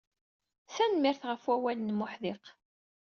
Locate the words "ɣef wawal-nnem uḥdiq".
1.29-2.43